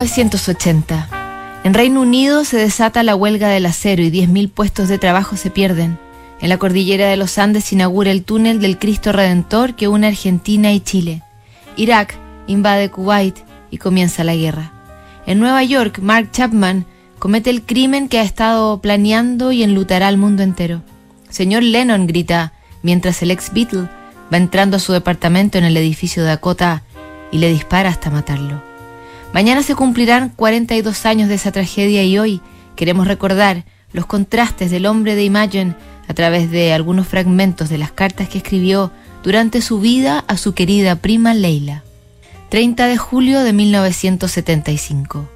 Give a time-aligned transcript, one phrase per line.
[0.00, 1.08] 1980.
[1.64, 5.50] En Reino Unido se desata la huelga del acero y 10.000 puestos de trabajo se
[5.50, 5.98] pierden.
[6.40, 10.06] En la cordillera de los Andes se inaugura el túnel del Cristo Redentor que une
[10.06, 11.24] Argentina y Chile.
[11.74, 12.14] Irak
[12.46, 13.38] invade Kuwait
[13.72, 14.70] y comienza la guerra.
[15.26, 16.86] En Nueva York, Mark Chapman
[17.18, 20.80] comete el crimen que ha estado planeando y enlutará al mundo entero.
[21.28, 22.52] Señor Lennon grita
[22.84, 23.88] mientras el ex Beatle
[24.32, 26.84] va entrando a su departamento en el edificio de Dakota
[27.32, 28.67] y le dispara hasta matarlo.
[29.32, 32.40] Mañana se cumplirán 42 años de esa tragedia y hoy
[32.76, 35.74] queremos recordar los contrastes del hombre de Imagine
[36.08, 38.90] a través de algunos fragmentos de las cartas que escribió
[39.22, 41.84] durante su vida a su querida prima Leila.
[42.48, 45.28] 30 de julio de 1975.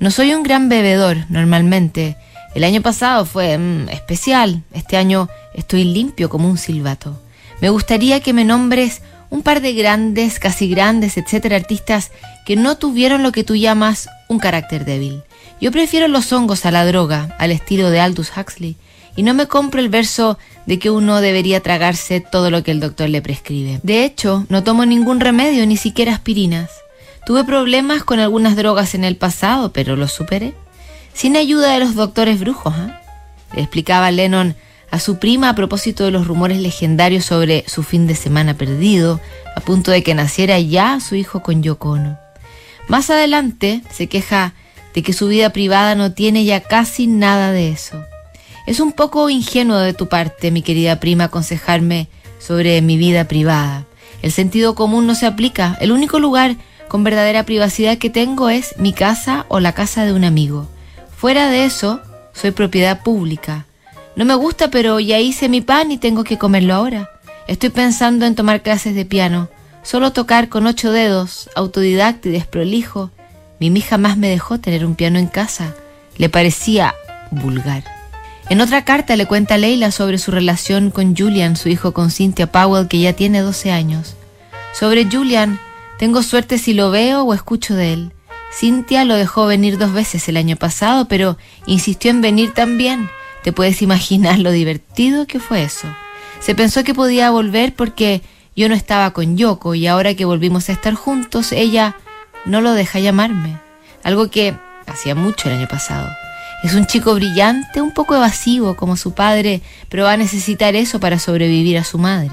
[0.00, 2.16] No soy un gran bebedor normalmente.
[2.54, 4.62] El año pasado fue mm, especial.
[4.72, 7.20] Este año estoy limpio como un silbato.
[7.60, 12.10] Me gustaría que me nombres un par de grandes, casi grandes, etcétera, artistas
[12.46, 15.22] que no tuvieron lo que tú llamas un carácter débil.
[15.60, 18.76] Yo prefiero los hongos a la droga, al estilo de Aldous Huxley,
[19.16, 22.78] y no me compro el verso de que uno debería tragarse todo lo que el
[22.78, 23.80] doctor le prescribe.
[23.82, 26.70] De hecho, no tomo ningún remedio, ni siquiera aspirinas.
[27.26, 30.54] Tuve problemas con algunas drogas en el pasado, pero los superé.
[31.14, 32.92] Sin ayuda de los doctores brujos, ¿eh?
[33.54, 34.54] Le explicaba Lennon
[34.90, 39.20] a su prima a propósito de los rumores legendarios sobre su fin de semana perdido,
[39.54, 42.18] a punto de que naciera ya su hijo con Yoko Ono.
[42.88, 44.54] Más adelante se queja
[44.94, 48.02] de que su vida privada no tiene ya casi nada de eso.
[48.66, 52.08] Es un poco ingenuo de tu parte, mi querida prima, aconsejarme
[52.38, 53.84] sobre mi vida privada.
[54.22, 55.76] El sentido común no se aplica.
[55.80, 56.56] El único lugar
[56.88, 60.68] con verdadera privacidad que tengo es mi casa o la casa de un amigo.
[61.16, 62.00] Fuera de eso,
[62.32, 63.66] soy propiedad pública.
[64.16, 67.10] No me gusta, pero ya hice mi pan y tengo que comerlo ahora.
[67.46, 69.48] Estoy pensando en tomar clases de piano.
[69.82, 73.10] Solo tocar con ocho dedos, autodidacta y desprolijo.
[73.58, 75.74] Mi hija jamás me dejó tener un piano en casa.
[76.16, 76.94] Le parecía
[77.30, 77.84] vulgar.
[78.50, 82.50] En otra carta le cuenta Leila sobre su relación con Julian, su hijo con Cynthia
[82.50, 84.14] Powell, que ya tiene 12 años.
[84.72, 85.58] Sobre Julian,
[85.98, 88.12] tengo suerte si lo veo o escucho de él.
[88.50, 91.36] Cynthia lo dejó venir dos veces el año pasado, pero
[91.66, 93.10] insistió en venir también.
[93.48, 95.88] Te puedes imaginar lo divertido que fue eso.
[96.38, 98.20] Se pensó que podía volver porque
[98.54, 101.96] yo no estaba con Yoko y ahora que volvimos a estar juntos, ella
[102.44, 103.56] no lo deja llamarme.
[104.04, 104.54] Algo que
[104.86, 106.10] hacía mucho el año pasado.
[106.62, 111.00] Es un chico brillante, un poco evasivo como su padre, pero va a necesitar eso
[111.00, 112.32] para sobrevivir a su madre.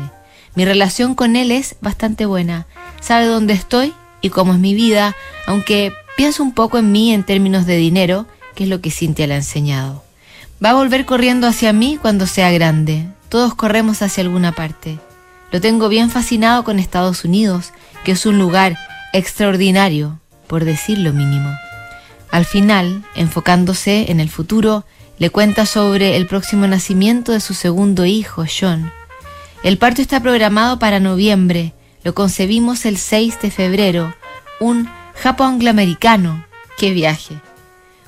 [0.53, 2.67] Mi relación con él es bastante buena.
[2.99, 5.15] Sabe dónde estoy y cómo es mi vida,
[5.47, 9.27] aunque pienso un poco en mí en términos de dinero, que es lo que Cintia
[9.27, 10.04] le ha enseñado.
[10.63, 13.07] Va a volver corriendo hacia mí cuando sea grande.
[13.29, 14.99] Todos corremos hacia alguna parte.
[15.51, 17.71] Lo tengo bien fascinado con Estados Unidos,
[18.03, 18.77] que es un lugar
[19.13, 21.49] extraordinario, por decir lo mínimo.
[22.31, 24.85] Al final, enfocándose en el futuro,
[25.17, 28.91] le cuenta sobre el próximo nacimiento de su segundo hijo, John.
[29.63, 31.73] El parto está programado para noviembre,
[32.03, 34.13] lo concebimos el 6 de febrero,
[34.59, 36.45] un Japón angloamericano.
[36.77, 37.39] ¡Qué viaje!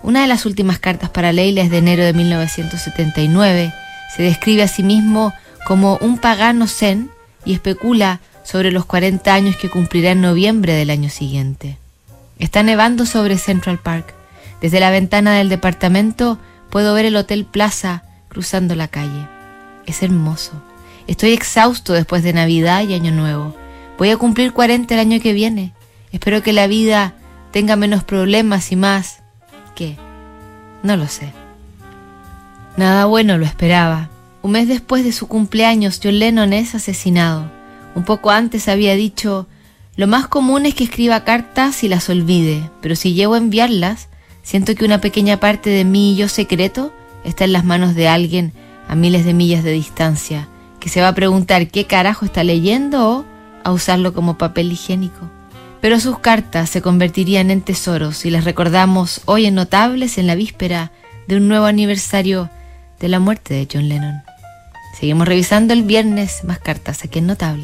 [0.08, 3.74] Una de las últimas cartas para Leila es de enero de 1979.
[4.16, 5.34] Se describe a sí mismo
[5.66, 7.12] como un pagano zen
[7.44, 11.78] y especula sobre los 40 años que cumplirá en noviembre del año siguiente.
[12.40, 14.14] Está nevando sobre Central Park.
[14.62, 19.28] Desde la ventana del departamento puedo ver el Hotel Plaza cruzando la calle.
[19.88, 20.54] Es hermoso.
[21.08, 23.54] Estoy exhausto después de Navidad y Año Nuevo.
[23.98, 25.74] Voy a cumplir 40 el año que viene.
[26.14, 27.14] Espero que la vida
[27.52, 29.27] tenga menos problemas y más
[30.84, 31.32] No lo sé.
[32.78, 34.10] Nada bueno lo esperaba.
[34.42, 37.50] Un mes después de su cumpleaños, John Lennon es asesinado.
[37.96, 39.48] Un poco antes había dicho,
[39.96, 44.10] lo más común es que escriba cartas y las olvide, pero si llego a enviarlas,
[44.44, 46.94] siento que una pequeña parte de mí y yo secreto
[47.24, 48.54] está en las manos de alguien
[48.88, 50.48] a miles de millas de distancia,
[50.80, 53.26] que se va a preguntar qué carajo está leyendo o
[53.64, 55.37] a usarlo como papel higiénico
[55.82, 60.36] pero sus cartas se convertirían en tesoros y las recordamos hoy en notables en la
[60.36, 60.92] víspera
[61.28, 62.50] de un nuevo aniversario
[63.00, 64.22] de la muerte de John Lennon.
[65.00, 67.56] Seguimos revisando el viernes más cartas aquí en Notable.